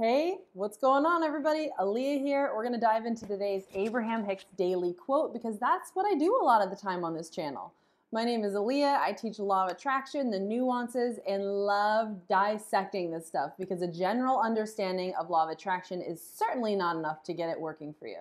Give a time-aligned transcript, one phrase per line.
[0.00, 1.72] Hey, what's going on, everybody?
[1.80, 2.52] Aaliyah here.
[2.54, 6.38] We're going to dive into today's Abraham Hicks daily quote because that's what I do
[6.40, 7.72] a lot of the time on this channel.
[8.12, 9.00] My name is Aaliyah.
[9.00, 14.38] I teach law of attraction, the nuances, and love dissecting this stuff because a general
[14.38, 18.20] understanding of law of attraction is certainly not enough to get it working for you.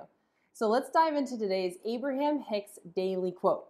[0.54, 3.68] So let's dive into today's Abraham Hicks daily quote.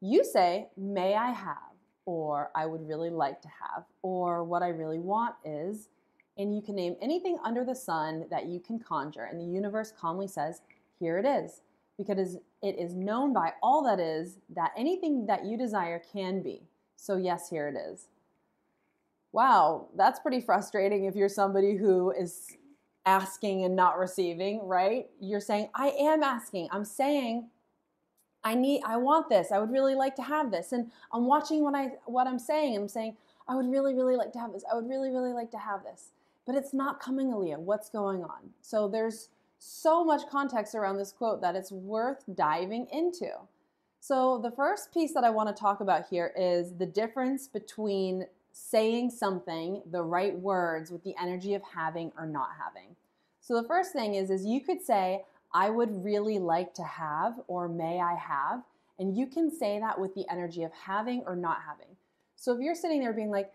[0.00, 1.76] You say, May I have,
[2.06, 5.90] or I would really like to have, or what I really want is,
[6.38, 9.24] and you can name anything under the sun that you can conjure.
[9.24, 10.62] And the universe calmly says,
[10.98, 11.62] Here it is.
[11.98, 16.62] Because it is known by all that is that anything that you desire can be.
[16.96, 18.08] So, yes, here it is.
[19.32, 22.56] Wow, that's pretty frustrating if you're somebody who is
[23.04, 25.06] asking and not receiving, right?
[25.20, 26.68] You're saying, I am asking.
[26.72, 27.48] I'm saying,
[28.42, 29.52] I need I want this.
[29.52, 30.72] I would really like to have this.
[30.72, 32.76] And I'm watching what I what I'm saying.
[32.76, 34.64] I'm saying, I would really, really like to have this.
[34.70, 36.12] I would really, really like to have this
[36.50, 37.60] but it's not coming, Aaliyah.
[37.60, 38.50] What's going on?
[38.60, 39.28] So there's
[39.60, 43.30] so much context around this quote that it's worth diving into.
[44.00, 48.26] So the first piece that I want to talk about here is the difference between
[48.50, 52.96] saying something, the right words, with the energy of having or not having.
[53.40, 55.22] So the first thing is, is you could say,
[55.54, 58.62] I would really like to have, or may I have,
[58.98, 61.94] and you can say that with the energy of having or not having.
[62.34, 63.52] So if you're sitting there being like,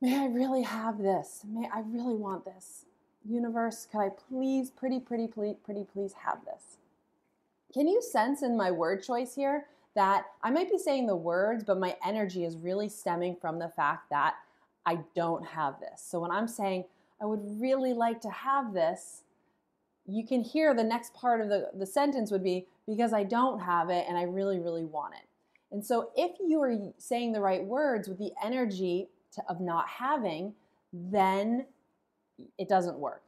[0.00, 1.40] May I really have this?
[1.48, 2.84] May I really want this?
[3.24, 6.76] Universe, could I please, pretty, pretty, pretty, pretty, please have this?
[7.72, 11.64] Can you sense in my word choice here that I might be saying the words,
[11.64, 14.34] but my energy is really stemming from the fact that
[14.84, 16.04] I don't have this.
[16.06, 16.84] So when I'm saying,
[17.20, 19.22] I would really like to have this,
[20.06, 23.58] you can hear the next part of the, the sentence would be, because I don't
[23.60, 25.26] have it and I really, really want it.
[25.72, 29.88] And so if you are saying the right words with the energy to, of not
[29.88, 30.52] having,
[30.92, 31.66] then
[32.58, 33.22] it doesn't work.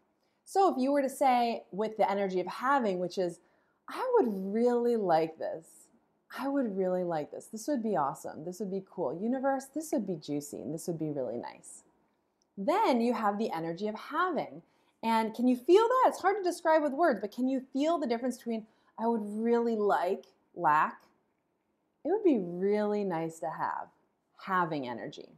[0.45, 3.41] So if you were to say with the energy of having, which is,
[3.89, 5.67] I would really like this.
[6.39, 7.47] I would really like this.
[7.47, 8.45] This would be awesome.
[8.45, 9.19] This would be cool.
[9.21, 11.85] Universe, this would be juicy and this would be really nice.
[12.57, 14.63] Then you have the energy of having.
[15.03, 16.05] And can you feel that?
[16.09, 18.67] It's hard to describe with words, but can you feel the difference between
[18.99, 21.03] I would really like, lack?
[22.05, 23.89] It would be really nice to have
[24.45, 25.29] having energy.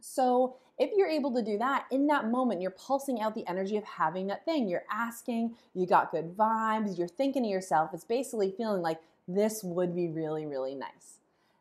[0.00, 3.76] So if you're able to do that in that moment, you're pulsing out the energy
[3.76, 4.68] of having that thing.
[4.68, 9.62] You're asking, you got good vibes, you're thinking to yourself, it's basically feeling like this
[9.64, 11.18] would be really, really nice.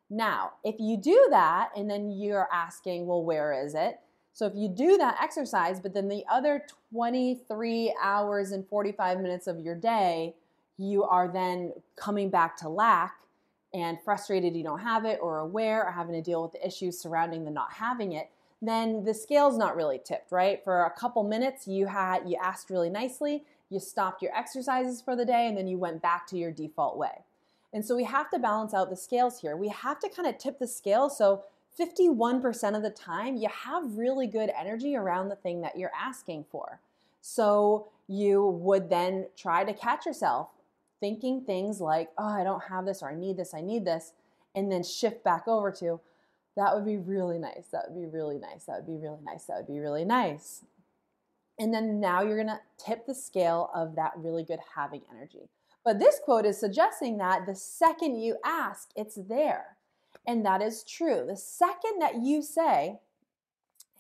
[0.10, 4.00] Now, if you do that and then you're asking, well, where is it?
[4.34, 9.48] So if you do that exercise, but then the other 23 hours and 45 minutes
[9.48, 10.36] of your day,
[10.78, 13.16] you are then coming back to lack
[13.76, 16.98] and frustrated you don't have it or aware or having to deal with the issues
[16.98, 18.30] surrounding the not having it,
[18.62, 20.64] then the scale's not really tipped, right?
[20.64, 25.16] For a couple minutes, you had you asked really nicely, you stopped your exercises for
[25.16, 27.26] the day, and then you went back to your default way.
[27.74, 29.58] And so we have to balance out the scales here.
[29.58, 31.44] We have to kind of tip the scale so
[31.78, 36.46] 51% of the time you have really good energy around the thing that you're asking
[36.50, 36.80] for.
[37.20, 40.48] So you would then try to catch yourself
[41.06, 44.14] thinking things like, oh, I don't have this, or I need this, I need this,
[44.56, 46.00] and then shift back over to,
[46.58, 47.68] that would be really nice.
[47.72, 48.66] That would be really nice.
[48.66, 49.44] That would be really nice.
[49.44, 50.66] That would be really nice.
[51.60, 55.48] And then now you're to tip the scale of that really good having energy.
[55.84, 59.78] But this quote is suggesting that the second you ask, it's there.
[60.26, 61.24] And that is true.
[61.28, 62.98] The second that you say,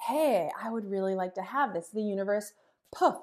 [0.08, 2.54] hey, I would really like to have this, the universe,
[2.92, 3.18] poof,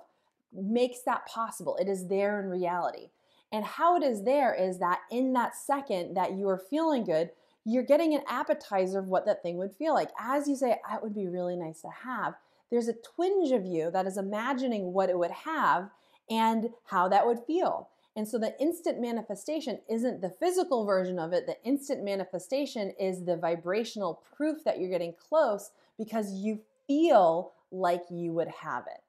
[0.52, 1.76] makes that possible.
[1.80, 3.08] It is there in reality.
[3.52, 7.30] And how it is there is that in that second that you are feeling good,
[7.64, 10.08] you're getting an appetizer of what that thing would feel like.
[10.18, 12.34] As you say, that would be really nice to have,
[12.70, 15.90] there's a twinge of you that is imagining what it would have
[16.30, 17.90] and how that would feel.
[18.16, 21.46] And so the instant manifestation isn't the physical version of it.
[21.46, 28.02] The instant manifestation is the vibrational proof that you're getting close because you feel like
[28.10, 29.01] you would have it.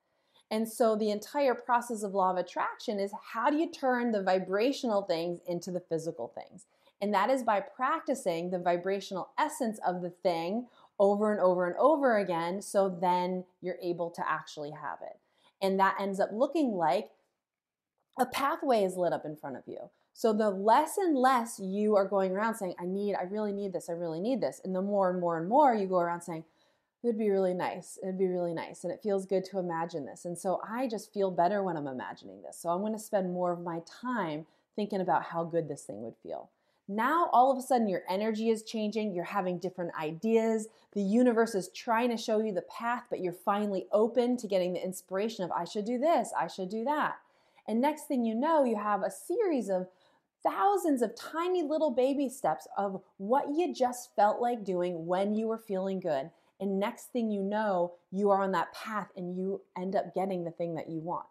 [0.53, 4.21] And so the entire process of law of attraction is how do you turn the
[4.21, 6.67] vibrational things into the physical things?
[7.01, 10.67] And that is by practicing the vibrational essence of the thing
[10.99, 12.61] over and over and over again.
[12.61, 15.17] So then you're able to actually have it.
[15.59, 17.09] And that ends up looking like
[18.19, 19.89] a pathway is lit up in front of you.
[20.13, 23.73] So the less and less you are going around saying, I need, I really need
[23.73, 24.61] this, I really need this.
[24.63, 26.43] And the more and more and more you go around saying,
[27.03, 28.83] it'd be really nice, it'd be really nice.
[28.83, 30.25] And it feels good to imagine this.
[30.25, 32.57] And so I just feel better when I'm imagining this.
[32.57, 34.45] So I'm going to spend more of my time
[34.75, 36.49] thinking about how good this thing would feel.
[36.87, 39.13] Now, all of a sudden, your energy is changing.
[39.13, 40.67] You're having different ideas.
[40.93, 44.73] The universe is trying to show you the path, but you're finally open to getting
[44.73, 47.15] the inspiration of, I should do this, I should do that.
[47.67, 49.87] And next thing you know, you have a series of
[50.43, 55.47] thousands of tiny little baby steps of what you just felt like doing when you
[55.47, 56.29] were feeling good.
[56.63, 60.45] And next thing you know, you are on that path and you end up getting
[60.45, 61.25] the thing that you want.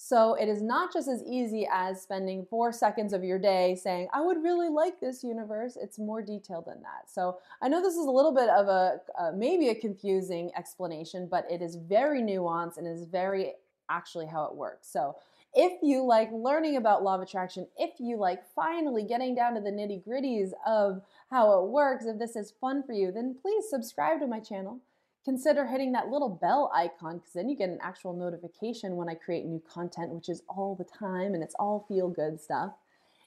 [0.00, 4.08] So it is not just as easy as spending four seconds of your day saying,
[4.14, 5.76] I would really like this universe.
[5.78, 7.10] It's more detailed than that.
[7.12, 11.28] So I know this is a little bit of a uh, maybe a confusing explanation,
[11.30, 13.52] but it is very nuanced and is very
[13.90, 14.88] actually how it works.
[14.90, 15.16] So
[15.54, 19.60] if you like learning about law of attraction, if you like finally getting down to
[19.60, 23.64] the nitty gritties of how it works, if this is fun for you, then please
[23.68, 24.78] subscribe to my channel.
[25.24, 29.14] Consider hitting that little bell icon because then you get an actual notification when I
[29.14, 32.72] create new content, which is all the time and it's all feel good stuff.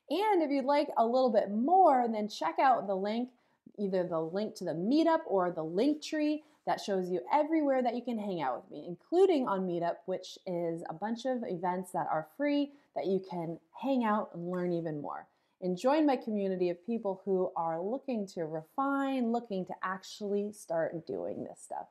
[0.09, 3.29] And if you'd like a little bit more, then check out the link,
[3.77, 7.95] either the link to the meetup or the link tree that shows you everywhere that
[7.95, 11.91] you can hang out with me, including on Meetup, which is a bunch of events
[11.91, 15.27] that are free that you can hang out and learn even more.
[15.61, 21.05] And join my community of people who are looking to refine, looking to actually start
[21.05, 21.87] doing this stuff.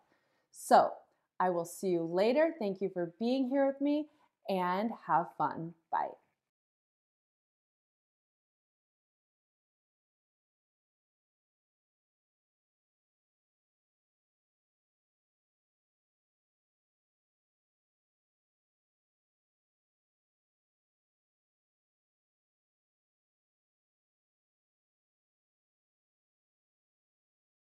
[0.51, 0.91] So
[1.39, 2.55] I will see you later.
[2.59, 4.09] Thank you for being here with me
[4.49, 5.75] and have fun.
[5.93, 6.11] Bye.